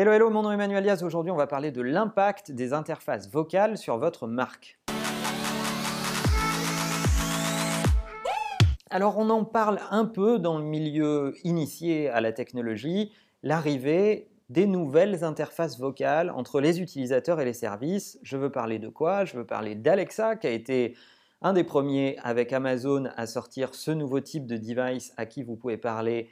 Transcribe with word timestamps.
Hello, 0.00 0.12
hello, 0.12 0.30
mon 0.30 0.42
nom 0.42 0.52
est 0.52 0.54
Emmanuel 0.54 0.84
Diaz. 0.84 1.02
Aujourd'hui, 1.02 1.32
on 1.32 1.36
va 1.36 1.48
parler 1.48 1.72
de 1.72 1.82
l'impact 1.82 2.52
des 2.52 2.72
interfaces 2.72 3.28
vocales 3.28 3.76
sur 3.76 3.98
votre 3.98 4.28
marque. 4.28 4.78
Alors, 8.90 9.18
on 9.18 9.28
en 9.28 9.44
parle 9.44 9.80
un 9.90 10.04
peu 10.04 10.38
dans 10.38 10.56
le 10.56 10.64
milieu 10.64 11.34
initié 11.42 12.08
à 12.10 12.20
la 12.20 12.30
technologie, 12.30 13.10
l'arrivée 13.42 14.28
des 14.50 14.68
nouvelles 14.68 15.24
interfaces 15.24 15.80
vocales 15.80 16.30
entre 16.30 16.60
les 16.60 16.80
utilisateurs 16.80 17.40
et 17.40 17.44
les 17.44 17.52
services. 17.52 18.20
Je 18.22 18.36
veux 18.36 18.52
parler 18.52 18.78
de 18.78 18.88
quoi? 18.88 19.24
Je 19.24 19.36
veux 19.36 19.46
parler 19.46 19.74
d'Alexa, 19.74 20.36
qui 20.36 20.46
a 20.46 20.50
été 20.50 20.94
un 21.42 21.52
des 21.52 21.64
premiers 21.64 22.18
avec 22.22 22.52
Amazon 22.52 23.08
à 23.16 23.26
sortir 23.26 23.74
ce 23.74 23.90
nouveau 23.90 24.20
type 24.20 24.46
de 24.46 24.58
device 24.58 25.12
à 25.16 25.26
qui 25.26 25.42
vous 25.42 25.56
pouvez 25.56 25.76
parler 25.76 26.28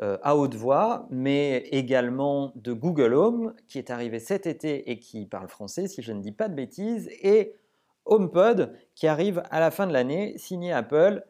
à 0.00 0.36
haute 0.36 0.54
voix, 0.54 1.06
mais 1.10 1.58
également 1.70 2.52
de 2.54 2.72
Google 2.72 3.14
Home, 3.14 3.54
qui 3.68 3.78
est 3.78 3.90
arrivé 3.90 4.18
cet 4.18 4.46
été 4.46 4.90
et 4.90 4.98
qui 4.98 5.26
parle 5.26 5.48
français, 5.48 5.88
si 5.88 6.02
je 6.02 6.12
ne 6.12 6.20
dis 6.20 6.32
pas 6.32 6.48
de 6.48 6.54
bêtises, 6.54 7.08
et 7.22 7.54
HomePod, 8.04 8.74
qui 8.94 9.06
arrive 9.06 9.42
à 9.50 9.60
la 9.60 9.70
fin 9.70 9.86
de 9.86 9.92
l'année, 9.92 10.36
signé 10.38 10.72
Apple. 10.72 11.24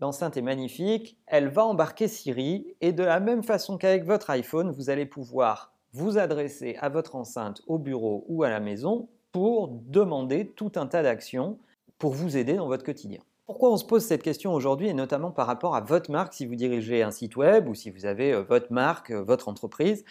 L'enceinte 0.00 0.36
est 0.36 0.42
magnifique, 0.42 1.18
elle 1.26 1.48
va 1.48 1.64
embarquer 1.64 2.08
Siri, 2.08 2.74
et 2.80 2.92
de 2.92 3.02
la 3.02 3.20
même 3.20 3.42
façon 3.42 3.78
qu'avec 3.78 4.04
votre 4.04 4.30
iPhone, 4.30 4.70
vous 4.70 4.90
allez 4.90 5.06
pouvoir 5.06 5.72
vous 5.92 6.18
adresser 6.18 6.76
à 6.80 6.88
votre 6.88 7.16
enceinte 7.16 7.62
au 7.66 7.78
bureau 7.78 8.24
ou 8.28 8.42
à 8.42 8.50
la 8.50 8.60
maison 8.60 9.08
pour 9.32 9.68
demander 9.68 10.46
tout 10.46 10.72
un 10.76 10.86
tas 10.86 11.02
d'actions 11.02 11.58
pour 11.98 12.12
vous 12.12 12.36
aider 12.36 12.54
dans 12.54 12.68
votre 12.68 12.84
quotidien. 12.84 13.20
Pourquoi 13.48 13.72
on 13.72 13.78
se 13.78 13.84
pose 13.86 14.04
cette 14.04 14.22
question 14.22 14.52
aujourd'hui 14.52 14.88
et 14.88 14.92
notamment 14.92 15.30
par 15.30 15.46
rapport 15.46 15.74
à 15.74 15.80
votre 15.80 16.10
marque 16.10 16.34
si 16.34 16.44
vous 16.44 16.54
dirigez 16.54 17.02
un 17.02 17.10
site 17.10 17.34
web 17.34 17.66
ou 17.66 17.74
si 17.74 17.88
vous 17.88 18.04
avez 18.04 18.34
euh, 18.34 18.42
votre 18.42 18.70
marque, 18.70 19.10
euh, 19.10 19.22
votre 19.22 19.48
entreprise? 19.48 20.04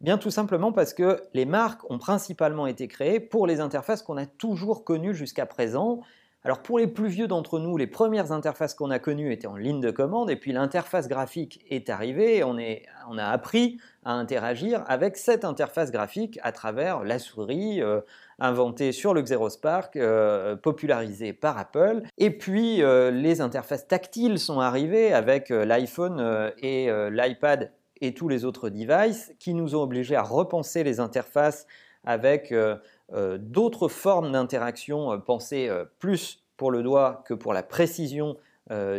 Bien 0.00 0.16
tout 0.16 0.30
simplement 0.30 0.72
parce 0.72 0.94
que 0.94 1.22
les 1.34 1.44
marques 1.44 1.82
ont 1.90 1.98
principalement 1.98 2.66
été 2.66 2.88
créées 2.88 3.20
pour 3.20 3.46
les 3.46 3.60
interfaces 3.60 4.02
qu'on 4.02 4.16
a 4.16 4.24
toujours 4.24 4.82
connues 4.82 5.14
jusqu'à 5.14 5.44
présent, 5.44 6.00
alors 6.42 6.62
pour 6.62 6.78
les 6.78 6.86
plus 6.86 7.08
vieux 7.08 7.28
d'entre 7.28 7.58
nous, 7.58 7.76
les 7.76 7.86
premières 7.86 8.32
interfaces 8.32 8.72
qu'on 8.72 8.90
a 8.90 8.98
connues 8.98 9.30
étaient 9.30 9.46
en 9.46 9.56
ligne 9.56 9.80
de 9.80 9.90
commande 9.90 10.30
et 10.30 10.36
puis 10.36 10.52
l'interface 10.52 11.06
graphique 11.06 11.62
est 11.68 11.90
arrivée 11.90 12.38
et 12.38 12.44
on, 12.44 13.18
a 13.18 13.24
appris 13.24 13.78
à 14.06 14.12
interagir 14.12 14.82
avec 14.86 15.18
cette 15.18 15.44
interface 15.44 15.90
graphique 15.90 16.38
à 16.42 16.52
travers 16.52 17.04
la 17.04 17.18
souris 17.18 17.82
euh, 17.82 18.00
inventée 18.38 18.92
sur 18.92 19.12
le 19.12 19.20
Xerospark, 19.20 19.96
euh, 19.96 20.56
popularisée 20.56 21.34
par 21.34 21.58
Apple. 21.58 22.04
Et 22.16 22.30
puis 22.30 22.82
euh, 22.82 23.10
les 23.10 23.42
interfaces 23.42 23.86
tactiles 23.86 24.38
sont 24.38 24.60
arrivées 24.60 25.12
avec 25.12 25.50
l'iPhone 25.50 26.52
et 26.62 26.90
l'iPad 27.10 27.70
et 28.00 28.14
tous 28.14 28.30
les 28.30 28.46
autres 28.46 28.70
devices 28.70 29.34
qui 29.38 29.52
nous 29.52 29.74
ont 29.74 29.82
obligés 29.82 30.16
à 30.16 30.22
repenser 30.22 30.84
les 30.84 31.00
interfaces 31.00 31.66
avec 32.04 32.52
euh, 33.12 33.38
d'autres 33.38 33.88
formes 33.88 34.32
d'interaction 34.32 35.12
euh, 35.12 35.18
pensées 35.18 35.68
euh, 35.68 35.84
plus 35.98 36.44
pour 36.56 36.70
le 36.70 36.82
doigt 36.82 37.24
que 37.26 37.34
pour 37.34 37.52
la 37.52 37.62
précision 37.62 38.36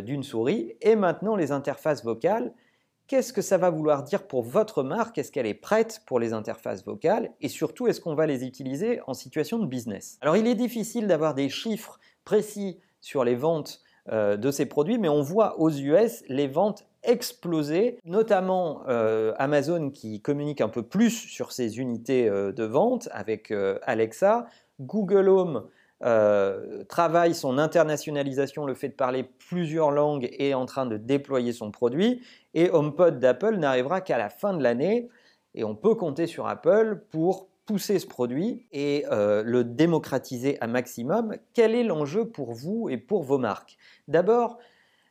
d'une 0.04 0.22
souris, 0.22 0.74
et 0.82 0.96
maintenant 0.96 1.34
les 1.34 1.50
interfaces 1.50 2.04
vocales. 2.04 2.52
Qu'est-ce 3.06 3.32
que 3.32 3.40
ça 3.40 3.56
va 3.56 3.70
vouloir 3.70 4.02
dire 4.02 4.26
pour 4.26 4.42
votre 4.42 4.82
marque? 4.82 5.16
Est-ce 5.16 5.32
qu'elle 5.32 5.46
est 5.46 5.54
prête 5.54 6.02
pour 6.04 6.20
les 6.20 6.34
interfaces 6.34 6.84
vocales? 6.84 7.32
Et 7.40 7.48
surtout, 7.48 7.86
est-ce 7.86 7.98
qu'on 7.98 8.14
va 8.14 8.26
les 8.26 8.44
utiliser 8.44 9.00
en 9.06 9.14
situation 9.14 9.58
de 9.58 9.64
business? 9.64 10.18
Alors, 10.20 10.36
il 10.36 10.46
est 10.46 10.56
difficile 10.56 11.06
d'avoir 11.06 11.32
des 11.32 11.48
chiffres 11.48 12.00
précis 12.24 12.80
sur 13.00 13.24
les 13.24 13.34
ventes 13.34 13.80
de 14.10 14.50
ces 14.50 14.66
produits, 14.66 14.98
mais 14.98 15.08
on 15.08 15.22
voit 15.22 15.58
aux 15.58 15.70
US 15.70 16.22
les 16.28 16.48
ventes 16.48 16.86
explosé, 17.04 17.98
notamment 18.04 18.82
euh, 18.88 19.32
Amazon 19.38 19.90
qui 19.90 20.20
communique 20.20 20.60
un 20.60 20.68
peu 20.68 20.82
plus 20.82 21.10
sur 21.10 21.52
ses 21.52 21.78
unités 21.78 22.28
euh, 22.28 22.52
de 22.52 22.64
vente 22.64 23.08
avec 23.12 23.50
euh, 23.50 23.78
Alexa, 23.82 24.46
Google 24.80 25.28
Home 25.28 25.68
travaille 26.88 27.32
son 27.32 27.58
internationalisation, 27.58 28.66
le 28.66 28.74
fait 28.74 28.88
de 28.88 28.94
parler 28.94 29.22
plusieurs 29.22 29.92
langues 29.92 30.28
et 30.36 30.52
en 30.52 30.66
train 30.66 30.84
de 30.84 30.96
déployer 30.96 31.52
son 31.52 31.70
produit, 31.70 32.22
et 32.54 32.70
HomePod 32.70 33.20
d'Apple 33.20 33.54
n'arrivera 33.54 34.00
qu'à 34.00 34.18
la 34.18 34.28
fin 34.28 34.52
de 34.52 34.64
l'année, 34.64 35.08
et 35.54 35.62
on 35.62 35.76
peut 35.76 35.94
compter 35.94 36.26
sur 36.26 36.48
Apple 36.48 37.04
pour 37.12 37.46
pousser 37.66 38.00
ce 38.00 38.08
produit 38.08 38.66
et 38.72 39.04
le 39.08 39.62
démocratiser 39.62 40.58
à 40.60 40.66
maximum. 40.66 41.36
Quel 41.54 41.72
est 41.76 41.84
l'enjeu 41.84 42.28
pour 42.28 42.52
vous 42.52 42.88
et 42.90 42.96
pour 42.96 43.22
vos 43.22 43.38
marques? 43.38 43.78
D'abord, 44.08 44.58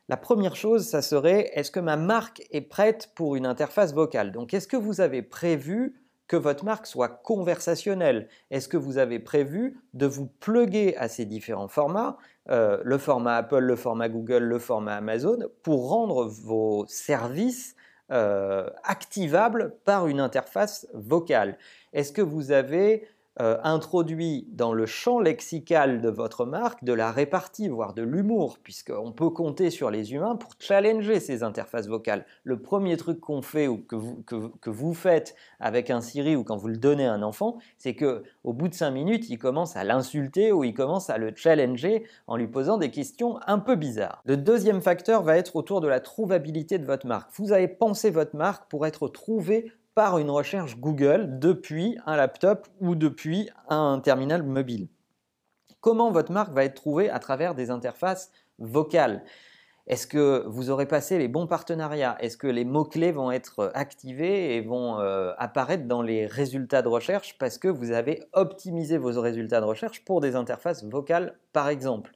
la 0.08 0.16
première 0.16 0.56
chose, 0.56 0.86
ça 0.86 1.00
serait 1.00 1.50
est-ce 1.54 1.70
que 1.70 1.80
ma 1.80 1.96
marque 1.96 2.42
est 2.50 2.60
prête 2.60 3.12
pour 3.14 3.36
une 3.36 3.46
interface 3.46 3.94
vocale? 3.94 4.32
Donc, 4.32 4.52
est-ce 4.52 4.66
que 4.66 4.76
vous 4.76 5.00
avez 5.00 5.22
prévu 5.22 6.02
que 6.26 6.36
votre 6.36 6.64
marque 6.64 6.86
soit 6.86 7.08
conversationnelle? 7.08 8.28
Est-ce 8.50 8.68
que 8.68 8.76
vous 8.76 8.98
avez 8.98 9.20
prévu 9.20 9.80
de 9.94 10.06
vous 10.06 10.26
pluguer 10.26 10.96
à 10.96 11.08
ces 11.08 11.24
différents 11.24 11.68
formats, 11.68 12.16
euh, 12.50 12.80
le 12.84 12.98
format 12.98 13.36
Apple, 13.36 13.60
le 13.60 13.76
format 13.76 14.08
Google, 14.08 14.42
le 14.42 14.58
format 14.58 14.96
Amazon, 14.96 15.38
pour 15.62 15.88
rendre 15.88 16.24
vos 16.24 16.84
services 16.88 17.76
euh, 18.10 18.68
activables 18.82 19.76
par 19.84 20.08
une 20.08 20.20
interface 20.20 20.88
vocale? 20.94 21.58
Est-ce 21.92 22.12
que 22.12 22.22
vous 22.22 22.50
avez 22.50 23.06
euh, 23.40 23.56
introduit 23.64 24.46
dans 24.50 24.74
le 24.74 24.84
champ 24.84 25.18
lexical 25.18 26.02
de 26.02 26.10
votre 26.10 26.44
marque 26.44 26.84
de 26.84 26.92
la 26.92 27.10
répartie, 27.10 27.68
voire 27.68 27.94
de 27.94 28.02
l'humour, 28.02 28.58
puisqu'on 28.62 29.10
peut 29.10 29.30
compter 29.30 29.70
sur 29.70 29.90
les 29.90 30.12
humains 30.12 30.36
pour 30.36 30.50
challenger 30.58 31.18
ces 31.18 31.42
interfaces 31.42 31.88
vocales. 31.88 32.26
Le 32.44 32.60
premier 32.60 32.98
truc 32.98 33.20
qu'on 33.20 33.40
fait 33.40 33.68
ou 33.68 33.78
que 33.78 34.70
vous, 34.70 34.94
faites 34.94 35.34
avec 35.60 35.88
un 35.88 36.02
Siri 36.02 36.36
ou 36.36 36.44
quand 36.44 36.58
vous 36.58 36.68
le 36.68 36.76
donnez 36.76 37.06
à 37.06 37.14
un 37.14 37.22
enfant, 37.22 37.56
c'est 37.78 37.94
que 37.94 38.22
au 38.44 38.52
bout 38.52 38.68
de 38.68 38.74
cinq 38.74 38.90
minutes, 38.90 39.30
il 39.30 39.38
commence 39.38 39.76
à 39.76 39.84
l'insulter 39.84 40.52
ou 40.52 40.62
il 40.64 40.74
commence 40.74 41.08
à 41.08 41.16
le 41.16 41.32
challenger 41.34 42.04
en 42.26 42.36
lui 42.36 42.48
posant 42.48 42.76
des 42.76 42.90
questions 42.90 43.38
un 43.46 43.58
peu 43.58 43.76
bizarres. 43.76 44.20
Le 44.26 44.36
deuxième 44.36 44.82
facteur 44.82 45.22
va 45.22 45.38
être 45.38 45.56
autour 45.56 45.80
de 45.80 45.88
la 45.88 46.00
trouvabilité 46.00 46.78
de 46.78 46.84
votre 46.84 47.06
marque. 47.06 47.30
Vous 47.36 47.52
avez 47.52 47.68
pensé 47.68 48.10
votre 48.10 48.36
marque 48.36 48.70
pour 48.70 48.86
être 48.86 49.08
trouvée 49.08 49.72
par 49.94 50.18
une 50.18 50.30
recherche 50.30 50.78
Google 50.78 51.38
depuis 51.38 51.98
un 52.06 52.16
laptop 52.16 52.68
ou 52.80 52.94
depuis 52.94 53.50
un 53.68 54.00
terminal 54.00 54.42
mobile. 54.42 54.88
Comment 55.80 56.10
votre 56.10 56.32
marque 56.32 56.52
va 56.52 56.64
être 56.64 56.74
trouvée 56.74 57.10
à 57.10 57.18
travers 57.18 57.54
des 57.54 57.70
interfaces 57.70 58.30
vocales? 58.58 59.24
Est-ce 59.88 60.06
que 60.06 60.44
vous 60.46 60.70
aurez 60.70 60.86
passé 60.86 61.18
les 61.18 61.26
bons 61.26 61.48
partenariats? 61.48 62.16
Est-ce 62.20 62.36
que 62.36 62.46
les 62.46 62.64
mots-clés 62.64 63.10
vont 63.10 63.32
être 63.32 63.72
activés 63.74 64.54
et 64.54 64.60
vont 64.60 65.00
euh, 65.00 65.32
apparaître 65.38 65.88
dans 65.88 66.02
les 66.02 66.26
résultats 66.26 66.82
de 66.82 66.88
recherche 66.88 67.36
parce 67.38 67.58
que 67.58 67.66
vous 67.66 67.90
avez 67.90 68.22
optimisé 68.32 68.96
vos 68.96 69.20
résultats 69.20 69.60
de 69.60 69.66
recherche 69.66 70.04
pour 70.04 70.20
des 70.20 70.36
interfaces 70.36 70.84
vocales 70.84 71.36
par 71.52 71.68
exemple? 71.68 72.12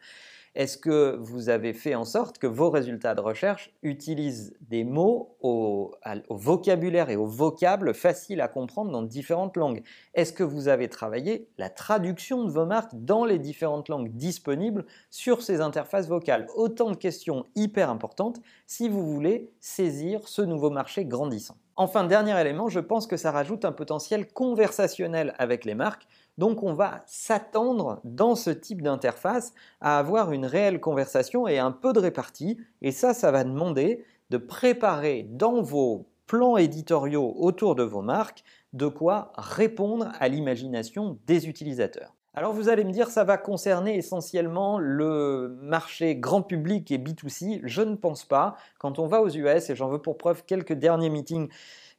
Est-ce 0.57 0.79
que 0.79 1.19
vous 1.21 1.51
avez 1.51 1.75
fait 1.75 1.95
en 1.95 2.07
sorte 2.07 2.39
que 2.39 2.47
vos 2.47 2.71
résultats 2.71 3.15
de 3.15 3.21
recherche 3.21 3.75
utilisent 3.83 4.57
des 4.63 4.85
mots 4.85 5.37
au, 5.43 5.95
vocabulaire 6.31 7.11
et 7.11 7.17
au 7.17 7.27
vocable 7.27 7.93
faciles 7.93 8.41
à 8.41 8.49
comprendre 8.49 8.91
dans 8.91 9.03
différentes 9.03 9.59
langues? 9.59 9.83
Est-ce 10.15 10.33
que 10.33 10.43
vous 10.43 10.69
avez 10.69 10.89
travaillé 10.89 11.51
la 11.59 11.69
traduction 11.69 12.43
de 12.43 12.51
vos 12.51 12.65
marques 12.65 12.95
dans 12.95 13.27
les 13.27 13.39
différentes 13.39 13.91
langues 13.91 14.11
disponibles 14.15 14.87
sur 15.11 15.43
ces 15.43 15.61
interfaces 15.61 16.09
vocales? 16.09 16.47
Autant 16.57 16.91
de 16.91 16.97
questions 16.97 17.45
hyper 17.55 17.91
importantes 17.91 18.41
si 18.67 18.89
vous 18.89 19.05
voulez 19.07 19.53
saisir 19.61 20.27
ce 20.27 20.41
nouveau 20.41 20.71
marché 20.71 21.05
grandissant. 21.05 21.59
Enfin, 21.79 22.05
dernier 22.05 22.41
élément, 22.41 22.71
je 22.71 22.81
pense 22.81 23.07
que 23.07 23.19
ça 23.19 23.31
rajoute 23.31 23.67
un 23.67 23.73
potentiel 23.73 24.27
conversationnel 24.27 25.35
avec 25.37 25.67
les 25.67 25.75
marques. 25.75 26.09
Donc 26.39 26.63
on 26.63 26.75
va 26.75 27.03
s'attendre 27.07 28.01
dans 28.05 28.35
ce 28.35 28.51
type 28.51 28.83
d'interface 28.83 29.53
à 29.81 29.99
avoir 29.99 30.33
une 30.33 30.47
réelle 30.47 30.81
conversation 30.81 31.49
et 31.49 31.59
un 31.59 31.73
peu 31.73 31.93
de 31.93 32.01
répartie. 32.01 32.59
Et 32.83 32.93
ça, 32.93 33.15
ça 33.15 33.31
va 33.31 33.45
demander 33.45 34.05
de 34.31 34.37
préparer 34.37 35.27
dans 35.31 35.63
vos 35.63 36.07
plans 36.27 36.57
éditoriaux 36.57 37.35
autour 37.39 37.75
de 37.75 37.85
vos 37.85 38.03
marques 38.03 38.43
de 38.73 38.89
quoi 38.89 39.33
répondre 39.37 40.11
à 40.19 40.29
l'imagination 40.29 41.19
des 41.27 41.49
utilisateurs. 41.49 42.16
Alors 42.39 42.53
vous 42.53 42.69
allez 42.69 42.85
me 42.85 42.93
dire, 42.93 43.09
ça 43.09 43.25
va 43.25 43.39
concerner 43.39 43.97
essentiellement 43.97 44.79
le 44.79 45.57
marché 45.63 46.17
grand 46.17 46.43
public 46.43 46.91
et 46.91 46.99
B2C. 46.99 47.63
Je 47.65 47.81
ne 47.81 47.95
pense 47.95 48.27
pas. 48.27 48.57
Quand 48.79 48.99
on 48.99 49.07
va 49.07 49.23
aux 49.23 49.31
US, 49.31 49.71
et 49.71 49.75
j'en 49.75 49.89
veux 49.89 50.03
pour 50.03 50.19
preuve 50.19 50.45
quelques 50.45 50.75
derniers 50.75 51.09
meetings 51.09 51.49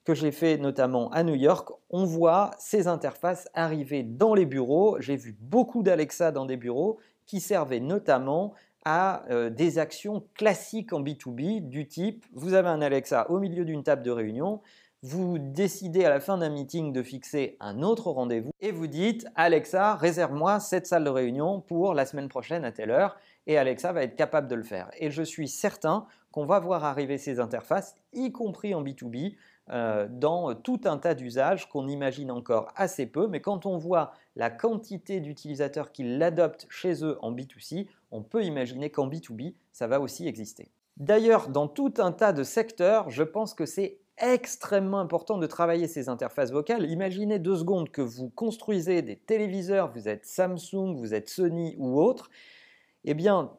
que 0.05 0.13
j'ai 0.13 0.31
fait 0.31 0.59
notamment 0.59 1.09
à 1.09 1.23
New 1.23 1.33
York, 1.33 1.69
on 1.89 2.05
voit 2.05 2.51
ces 2.59 2.87
interfaces 2.87 3.49
arriver 3.55 4.03
dans 4.03 4.35
les 4.35 4.45
bureaux. 4.45 4.97
J'ai 4.99 5.15
vu 5.15 5.35
beaucoup 5.41 5.81
d'Alexa 5.81 6.31
dans 6.31 6.45
des 6.45 6.55
bureaux 6.55 6.99
qui 7.25 7.41
servaient 7.41 7.79
notamment 7.79 8.53
à 8.85 9.25
euh, 9.31 9.49
des 9.49 9.79
actions 9.79 10.23
classiques 10.35 10.93
en 10.93 11.01
B2B 11.01 11.67
du 11.67 11.87
type, 11.87 12.25
vous 12.31 12.53
avez 12.53 12.69
un 12.69 12.81
Alexa 12.81 13.29
au 13.29 13.39
milieu 13.39 13.65
d'une 13.65 13.83
table 13.83 14.01
de 14.01 14.11
réunion, 14.11 14.61
vous 15.03 15.37
décidez 15.37 16.05
à 16.05 16.09
la 16.09 16.19
fin 16.19 16.37
d'un 16.37 16.49
meeting 16.49 16.91
de 16.91 17.03
fixer 17.03 17.55
un 17.59 17.83
autre 17.83 18.09
rendez-vous 18.09 18.51
et 18.61 18.71
vous 18.71 18.87
dites 18.87 19.27
Alexa, 19.35 19.95
réserve-moi 19.95 20.59
cette 20.59 20.87
salle 20.87 21.03
de 21.03 21.09
réunion 21.09 21.61
pour 21.61 21.93
la 21.93 22.05
semaine 22.05 22.29
prochaine 22.29 22.65
à 22.65 22.71
telle 22.71 22.89
heure 22.89 23.15
et 23.45 23.57
Alexa 23.57 23.93
va 23.93 24.03
être 24.03 24.15
capable 24.15 24.47
de 24.47 24.55
le 24.55 24.63
faire. 24.63 24.89
Et 24.97 25.11
je 25.11 25.21
suis 25.21 25.47
certain 25.47 26.07
qu'on 26.31 26.45
va 26.45 26.59
voir 26.59 26.83
arriver 26.83 27.17
ces 27.17 27.39
interfaces, 27.39 27.95
y 28.13 28.31
compris 28.31 28.73
en 28.73 28.83
B2B, 28.83 29.35
euh, 29.69 30.07
dans 30.09 30.55
tout 30.55 30.81
un 30.85 30.97
tas 30.97 31.13
d'usages 31.13 31.67
qu'on 31.67 31.87
imagine 31.87 32.31
encore 32.31 32.71
assez 32.75 33.05
peu, 33.05 33.27
mais 33.27 33.41
quand 33.41 33.65
on 33.65 33.77
voit 33.77 34.13
la 34.35 34.49
quantité 34.49 35.19
d'utilisateurs 35.19 35.91
qui 35.91 36.03
l'adoptent 36.03 36.67
chez 36.69 37.03
eux 37.03 37.17
en 37.21 37.33
B2C, 37.33 37.87
on 38.11 38.23
peut 38.23 38.43
imaginer 38.43 38.89
qu'en 38.89 39.09
B2B, 39.09 39.55
ça 39.73 39.87
va 39.87 39.99
aussi 39.99 40.27
exister. 40.27 40.71
D'ailleurs, 40.95 41.49
dans 41.49 41.67
tout 41.67 41.93
un 41.97 42.11
tas 42.11 42.33
de 42.33 42.43
secteurs, 42.43 43.09
je 43.09 43.23
pense 43.23 43.53
que 43.53 43.65
c'est 43.65 43.99
extrêmement 44.19 44.99
important 44.99 45.37
de 45.37 45.47
travailler 45.47 45.87
ces 45.87 46.09
interfaces 46.09 46.51
vocales. 46.51 46.89
Imaginez 46.89 47.39
deux 47.39 47.57
secondes 47.57 47.89
que 47.89 48.01
vous 48.01 48.29
construisez 48.29 49.01
des 49.01 49.15
téléviseurs, 49.15 49.91
vous 49.93 50.07
êtes 50.07 50.25
Samsung, 50.25 50.95
vous 50.95 51.13
êtes 51.13 51.29
Sony 51.29 51.75
ou 51.77 52.01
autre. 52.01 52.29
Eh 53.05 53.13
bien, 53.13 53.51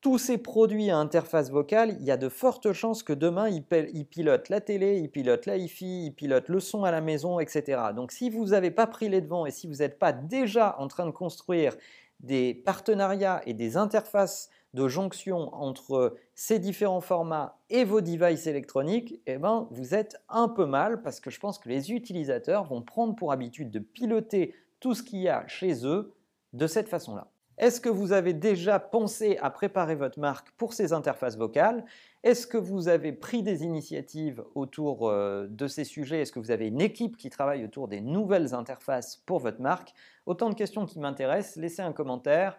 tous 0.00 0.18
ces 0.18 0.38
produits 0.38 0.90
à 0.90 0.98
interface 0.98 1.50
vocale, 1.50 1.96
il 1.98 2.06
y 2.06 2.10
a 2.10 2.16
de 2.16 2.28
fortes 2.28 2.72
chances 2.72 3.02
que 3.02 3.12
demain, 3.12 3.48
ils, 3.48 3.64
pilotent 4.06 4.48
la 4.48 4.60
télé, 4.60 4.98
ils 4.98 5.10
pilotent 5.10 5.46
la 5.46 5.56
hi-fi, 5.56 6.06
ils 6.06 6.14
pilotent 6.14 6.48
le 6.48 6.60
son 6.60 6.84
à 6.84 6.90
la 6.90 7.00
maison, 7.00 7.40
etc. 7.40 7.80
Donc 7.94 8.12
si 8.12 8.30
vous 8.30 8.46
n'avez 8.46 8.70
pas 8.70 8.86
pris 8.86 9.08
les 9.08 9.20
devants 9.20 9.46
et 9.46 9.50
si 9.50 9.66
vous 9.66 9.76
n'êtes 9.76 9.98
pas 9.98 10.12
déjà 10.12 10.76
en 10.78 10.86
train 10.86 11.06
de 11.06 11.10
construire 11.10 11.74
des 12.20 12.54
partenariats 12.54 13.42
et 13.46 13.54
des 13.54 13.76
interfaces 13.76 14.48
de 14.76 14.88
jonction 14.88 15.52
entre 15.54 16.16
ces 16.34 16.58
différents 16.58 17.00
formats 17.00 17.58
et 17.70 17.82
vos 17.84 18.02
devices 18.02 18.46
électroniques, 18.46 19.20
eh 19.26 19.38
ben, 19.38 19.66
vous 19.70 19.94
êtes 19.94 20.22
un 20.28 20.48
peu 20.48 20.66
mal 20.66 21.02
parce 21.02 21.18
que 21.18 21.30
je 21.30 21.40
pense 21.40 21.58
que 21.58 21.70
les 21.70 21.92
utilisateurs 21.92 22.64
vont 22.64 22.82
prendre 22.82 23.16
pour 23.16 23.32
habitude 23.32 23.70
de 23.70 23.78
piloter 23.78 24.54
tout 24.78 24.94
ce 24.94 25.02
qu'il 25.02 25.20
y 25.20 25.28
a 25.28 25.46
chez 25.46 25.86
eux 25.86 26.14
de 26.52 26.66
cette 26.66 26.88
façon-là. 26.88 27.28
Est-ce 27.56 27.80
que 27.80 27.88
vous 27.88 28.12
avez 28.12 28.34
déjà 28.34 28.78
pensé 28.78 29.38
à 29.40 29.48
préparer 29.48 29.94
votre 29.94 30.20
marque 30.20 30.50
pour 30.58 30.74
ces 30.74 30.92
interfaces 30.92 31.38
vocales? 31.38 31.86
Est-ce 32.22 32.46
que 32.46 32.58
vous 32.58 32.88
avez 32.88 33.12
pris 33.12 33.42
des 33.42 33.64
initiatives 33.64 34.44
autour 34.54 35.08
euh, 35.08 35.46
de 35.48 35.66
ces 35.66 35.84
sujets? 35.84 36.20
Est-ce 36.20 36.32
que 36.32 36.38
vous 36.38 36.50
avez 36.50 36.66
une 36.66 36.82
équipe 36.82 37.16
qui 37.16 37.30
travaille 37.30 37.64
autour 37.64 37.88
des 37.88 38.02
nouvelles 38.02 38.52
interfaces 38.52 39.16
pour 39.24 39.38
votre 39.38 39.62
marque? 39.62 39.94
Autant 40.26 40.50
de 40.50 40.54
questions 40.54 40.84
qui 40.84 40.98
m'intéressent, 40.98 41.56
laissez 41.56 41.80
un 41.80 41.94
commentaire. 41.94 42.58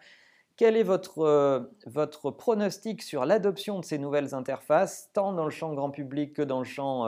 Quel 0.58 0.76
est 0.76 0.84
votre, 0.84 1.20
euh, 1.20 1.60
votre 1.86 2.32
pronostic 2.32 3.04
sur 3.04 3.26
l'adoption 3.26 3.80
de 3.80 3.86
ces 3.86 4.00
nouvelles 4.00 4.34
interfaces, 4.34 5.12
tant 5.14 5.32
dans 5.32 5.46
le 5.46 5.52
champ 5.52 5.72
grand 5.74 5.92
public 5.92 6.34
que 6.34 6.42
dans 6.42 6.58
le 6.58 6.66
champ 6.66 7.08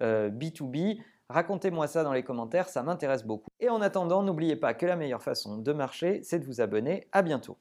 B2B 0.00 0.98
euh, 0.98 1.02
Racontez-moi 1.30 1.86
ça 1.86 2.02
dans 2.02 2.12
les 2.12 2.24
commentaires, 2.24 2.68
ça 2.68 2.82
m'intéresse 2.82 3.22
beaucoup. 3.22 3.50
Et 3.60 3.68
en 3.68 3.82
attendant, 3.82 4.22
n'oubliez 4.22 4.56
pas 4.56 4.74
que 4.74 4.86
la 4.86 4.96
meilleure 4.96 5.22
façon 5.22 5.58
de 5.58 5.72
marcher, 5.72 6.22
c'est 6.24 6.40
de 6.40 6.44
vous 6.44 6.60
abonner. 6.60 7.06
À 7.12 7.22
bientôt. 7.22 7.56